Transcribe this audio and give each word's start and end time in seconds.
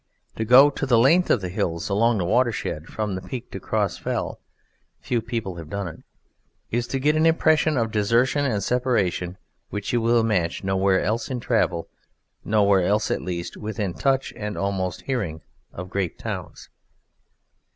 To 0.37 0.45
go 0.45 0.71
the 0.71 0.97
length 0.97 1.29
of 1.29 1.41
the 1.41 1.49
hills 1.49 1.87
along 1.87 2.17
the 2.17 2.25
watershed 2.25 2.87
from 2.87 3.13
the 3.13 3.21
Peak 3.21 3.51
to 3.51 3.59
Crossfell 3.59 4.39
(few 4.99 5.21
people 5.21 5.57
have 5.57 5.69
done 5.69 5.87
it!) 5.87 6.03
is 6.71 6.87
to 6.87 6.99
get 6.99 7.15
an 7.15 7.27
impression 7.27 7.77
of 7.77 7.91
desertion 7.91 8.43
and 8.43 8.63
separation 8.63 9.37
which 9.69 9.93
you 9.93 10.01
will 10.01 10.23
match 10.23 10.63
nowhere 10.63 11.01
else 11.03 11.29
in 11.29 11.39
travel, 11.39 11.87
nowhere 12.43 12.81
else, 12.81 13.11
at 13.11 13.21
least, 13.21 13.57
within 13.57 13.93
touch 13.93 14.33
and 14.35 14.57
almost 14.57 15.03
hearing 15.03 15.41
of 15.71 15.91
great 15.91 16.17
towns. 16.17 16.69